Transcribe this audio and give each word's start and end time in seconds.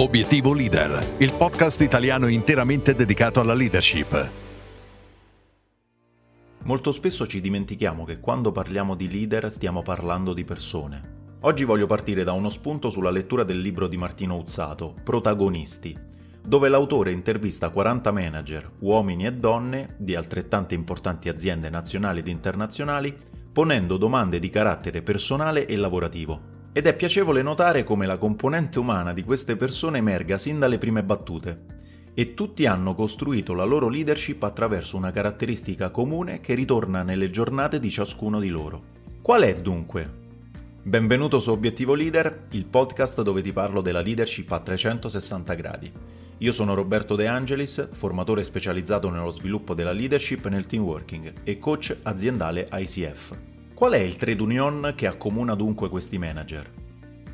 Obiettivo 0.00 0.54
Leader, 0.54 1.16
il 1.18 1.30
podcast 1.30 1.82
italiano 1.82 2.26
interamente 2.28 2.94
dedicato 2.94 3.38
alla 3.38 3.52
leadership. 3.52 4.30
Molto 6.62 6.90
spesso 6.90 7.26
ci 7.26 7.38
dimentichiamo 7.38 8.06
che 8.06 8.18
quando 8.18 8.50
parliamo 8.50 8.94
di 8.94 9.10
leader 9.10 9.52
stiamo 9.52 9.82
parlando 9.82 10.32
di 10.32 10.42
persone. 10.42 11.36
Oggi 11.40 11.64
voglio 11.64 11.84
partire 11.84 12.24
da 12.24 12.32
uno 12.32 12.48
spunto 12.48 12.88
sulla 12.88 13.10
lettura 13.10 13.44
del 13.44 13.60
libro 13.60 13.88
di 13.88 13.98
Martino 13.98 14.36
Uzzato, 14.36 14.94
Protagonisti, 15.04 15.94
dove 16.42 16.70
l'autore 16.70 17.12
intervista 17.12 17.68
40 17.68 18.10
manager, 18.10 18.70
uomini 18.78 19.26
e 19.26 19.34
donne 19.34 19.96
di 19.98 20.14
altrettante 20.14 20.74
importanti 20.74 21.28
aziende 21.28 21.68
nazionali 21.68 22.20
ed 22.20 22.28
internazionali, 22.28 23.14
ponendo 23.52 23.98
domande 23.98 24.38
di 24.38 24.48
carattere 24.48 25.02
personale 25.02 25.66
e 25.66 25.76
lavorativo. 25.76 26.59
Ed 26.72 26.86
è 26.86 26.94
piacevole 26.94 27.42
notare 27.42 27.82
come 27.82 28.06
la 28.06 28.16
componente 28.16 28.78
umana 28.78 29.12
di 29.12 29.24
queste 29.24 29.56
persone 29.56 29.98
emerga 29.98 30.38
sin 30.38 30.60
dalle 30.60 30.78
prime 30.78 31.02
battute. 31.02 31.78
E 32.14 32.34
tutti 32.34 32.64
hanno 32.64 32.94
costruito 32.94 33.54
la 33.54 33.64
loro 33.64 33.88
leadership 33.88 34.40
attraverso 34.44 34.96
una 34.96 35.10
caratteristica 35.10 35.90
comune 35.90 36.38
che 36.38 36.54
ritorna 36.54 37.02
nelle 37.02 37.30
giornate 37.30 37.80
di 37.80 37.90
ciascuno 37.90 38.38
di 38.38 38.50
loro. 38.50 38.84
Qual 39.20 39.42
è 39.42 39.54
dunque 39.56 40.18
Benvenuto 40.82 41.40
su 41.40 41.50
Obiettivo 41.50 41.94
Leader, 41.94 42.46
il 42.52 42.66
podcast 42.66 43.20
dove 43.22 43.42
ti 43.42 43.52
parlo 43.52 43.80
della 43.80 44.00
leadership 44.00 44.52
a 44.52 44.60
360 44.60 45.54
gradi. 45.54 45.92
Io 46.38 46.52
sono 46.52 46.74
Roberto 46.74 47.16
De 47.16 47.26
Angelis, 47.26 47.88
formatore 47.92 48.44
specializzato 48.44 49.10
nello 49.10 49.30
sviluppo 49.30 49.74
della 49.74 49.92
leadership 49.92 50.46
nel 50.46 50.66
team 50.66 50.84
working 50.84 51.32
e 51.42 51.58
coach 51.58 51.96
aziendale 52.02 52.68
ICF. 52.72 53.36
Qual 53.80 53.92
è 53.92 53.96
il 53.96 54.16
trade 54.16 54.42
union 54.42 54.92
che 54.94 55.06
accomuna 55.06 55.54
dunque 55.54 55.88
questi 55.88 56.18
manager? 56.18 56.70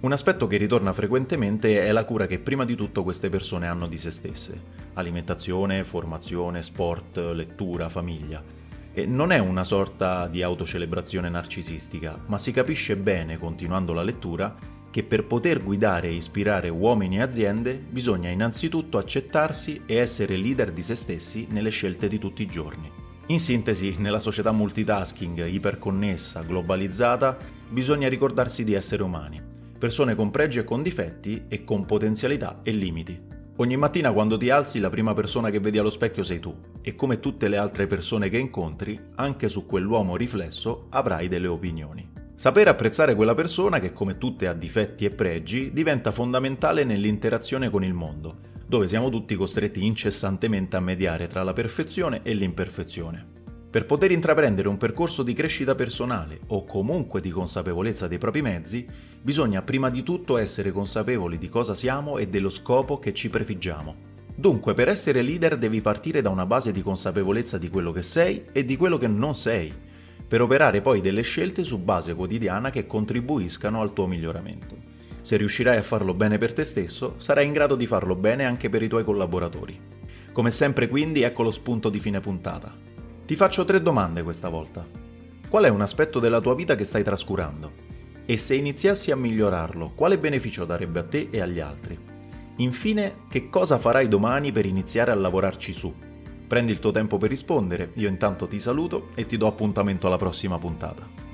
Un 0.00 0.10
aspetto 0.10 0.46
che 0.46 0.56
ritorna 0.56 0.94
frequentemente 0.94 1.82
è 1.84 1.92
la 1.92 2.06
cura 2.06 2.26
che 2.26 2.38
prima 2.38 2.64
di 2.64 2.74
tutto 2.76 3.02
queste 3.02 3.28
persone 3.28 3.66
hanno 3.66 3.86
di 3.86 3.98
se 3.98 4.10
stesse. 4.10 4.58
Alimentazione, 4.94 5.84
formazione, 5.84 6.62
sport, 6.62 7.18
lettura, 7.34 7.90
famiglia 7.90 8.42
e 8.90 9.04
non 9.04 9.32
è 9.32 9.38
una 9.38 9.64
sorta 9.64 10.28
di 10.28 10.42
autocelebrazione 10.42 11.28
narcisistica, 11.28 12.18
ma 12.28 12.38
si 12.38 12.52
capisce 12.52 12.96
bene, 12.96 13.36
continuando 13.36 13.92
la 13.92 14.02
lettura, 14.02 14.56
che 14.90 15.02
per 15.02 15.26
poter 15.26 15.62
guidare 15.62 16.08
e 16.08 16.14
ispirare 16.14 16.70
uomini 16.70 17.18
e 17.18 17.20
aziende 17.20 17.74
bisogna 17.74 18.30
innanzitutto 18.30 18.96
accettarsi 18.96 19.82
e 19.86 19.96
essere 19.96 20.38
leader 20.38 20.72
di 20.72 20.82
se 20.82 20.94
stessi 20.94 21.46
nelle 21.50 21.68
scelte 21.68 22.08
di 22.08 22.18
tutti 22.18 22.40
i 22.40 22.46
giorni. 22.46 22.99
In 23.30 23.38
sintesi, 23.38 23.94
nella 23.98 24.18
società 24.18 24.50
multitasking, 24.50 25.46
iperconnessa, 25.46 26.42
globalizzata, 26.42 27.38
bisogna 27.70 28.08
ricordarsi 28.08 28.64
di 28.64 28.74
essere 28.74 29.04
umani, 29.04 29.40
persone 29.78 30.16
con 30.16 30.30
pregi 30.30 30.58
e 30.58 30.64
con 30.64 30.82
difetti 30.82 31.44
e 31.46 31.62
con 31.62 31.84
potenzialità 31.84 32.58
e 32.64 32.72
limiti. 32.72 33.28
Ogni 33.58 33.76
mattina 33.76 34.10
quando 34.10 34.36
ti 34.36 34.50
alzi 34.50 34.80
la 34.80 34.90
prima 34.90 35.14
persona 35.14 35.50
che 35.50 35.60
vedi 35.60 35.78
allo 35.78 35.90
specchio 35.90 36.24
sei 36.24 36.40
tu 36.40 36.52
e 36.82 36.96
come 36.96 37.20
tutte 37.20 37.46
le 37.46 37.56
altre 37.56 37.86
persone 37.86 38.28
che 38.28 38.38
incontri, 38.38 39.00
anche 39.14 39.48
su 39.48 39.64
quell'uomo 39.64 40.16
riflesso 40.16 40.86
avrai 40.90 41.28
delle 41.28 41.46
opinioni. 41.46 42.10
Sapere 42.34 42.70
apprezzare 42.70 43.14
quella 43.14 43.36
persona 43.36 43.78
che 43.78 43.92
come 43.92 44.18
tutte 44.18 44.48
ha 44.48 44.54
difetti 44.54 45.04
e 45.04 45.10
pregi 45.10 45.72
diventa 45.72 46.10
fondamentale 46.10 46.82
nell'interazione 46.82 47.70
con 47.70 47.84
il 47.84 47.94
mondo, 47.94 48.38
dove 48.70 48.86
siamo 48.86 49.10
tutti 49.10 49.34
costretti 49.34 49.84
incessantemente 49.84 50.76
a 50.76 50.80
mediare 50.80 51.26
tra 51.26 51.42
la 51.42 51.52
perfezione 51.52 52.20
e 52.22 52.34
l'imperfezione. 52.34 53.26
Per 53.68 53.84
poter 53.84 54.12
intraprendere 54.12 54.68
un 54.68 54.76
percorso 54.76 55.24
di 55.24 55.34
crescita 55.34 55.74
personale 55.74 56.38
o 56.46 56.64
comunque 56.64 57.20
di 57.20 57.30
consapevolezza 57.30 58.06
dei 58.06 58.18
propri 58.18 58.42
mezzi, 58.42 58.86
bisogna 59.20 59.62
prima 59.62 59.90
di 59.90 60.04
tutto 60.04 60.36
essere 60.36 60.70
consapevoli 60.70 61.36
di 61.36 61.48
cosa 61.48 61.74
siamo 61.74 62.18
e 62.18 62.28
dello 62.28 62.48
scopo 62.48 63.00
che 63.00 63.12
ci 63.12 63.28
prefiggiamo. 63.28 63.96
Dunque, 64.36 64.72
per 64.72 64.86
essere 64.86 65.22
leader 65.22 65.58
devi 65.58 65.80
partire 65.80 66.20
da 66.20 66.30
una 66.30 66.46
base 66.46 66.70
di 66.70 66.80
consapevolezza 66.80 67.58
di 67.58 67.68
quello 67.68 67.90
che 67.90 68.04
sei 68.04 68.44
e 68.52 68.64
di 68.64 68.76
quello 68.76 68.98
che 68.98 69.08
non 69.08 69.34
sei, 69.34 69.74
per 70.28 70.42
operare 70.42 70.80
poi 70.80 71.00
delle 71.00 71.22
scelte 71.22 71.64
su 71.64 71.80
base 71.80 72.14
quotidiana 72.14 72.70
che 72.70 72.86
contribuiscano 72.86 73.80
al 73.80 73.92
tuo 73.92 74.06
miglioramento. 74.06 74.89
Se 75.22 75.36
riuscirai 75.36 75.76
a 75.76 75.82
farlo 75.82 76.14
bene 76.14 76.38
per 76.38 76.52
te 76.52 76.64
stesso, 76.64 77.14
sarai 77.18 77.46
in 77.46 77.52
grado 77.52 77.76
di 77.76 77.86
farlo 77.86 78.14
bene 78.14 78.44
anche 78.44 78.68
per 78.68 78.82
i 78.82 78.88
tuoi 78.88 79.04
collaboratori. 79.04 79.78
Come 80.32 80.50
sempre 80.50 80.88
quindi 80.88 81.22
ecco 81.22 81.42
lo 81.42 81.50
spunto 81.50 81.88
di 81.90 82.00
fine 82.00 82.20
puntata. 82.20 82.74
Ti 83.26 83.36
faccio 83.36 83.64
tre 83.64 83.82
domande 83.82 84.22
questa 84.22 84.48
volta. 84.48 84.86
Qual 85.48 85.64
è 85.64 85.68
un 85.68 85.80
aspetto 85.80 86.20
della 86.20 86.40
tua 86.40 86.54
vita 86.54 86.74
che 86.74 86.84
stai 86.84 87.02
trascurando? 87.02 87.72
E 88.24 88.36
se 88.36 88.54
iniziassi 88.54 89.10
a 89.10 89.16
migliorarlo, 89.16 89.92
quale 89.94 90.18
beneficio 90.18 90.64
darebbe 90.64 91.00
a 91.00 91.04
te 91.04 91.28
e 91.30 91.40
agli 91.40 91.60
altri? 91.60 91.98
Infine, 92.56 93.12
che 93.28 93.50
cosa 93.50 93.78
farai 93.78 94.06
domani 94.08 94.52
per 94.52 94.66
iniziare 94.66 95.10
a 95.10 95.16
lavorarci 95.16 95.72
su? 95.72 95.92
Prendi 96.46 96.72
il 96.72 96.78
tuo 96.78 96.90
tempo 96.90 97.18
per 97.18 97.28
rispondere, 97.28 97.90
io 97.94 98.08
intanto 98.08 98.46
ti 98.46 98.58
saluto 98.58 99.10
e 99.14 99.26
ti 99.26 99.36
do 99.36 99.46
appuntamento 99.46 100.06
alla 100.06 100.16
prossima 100.16 100.58
puntata. 100.58 101.29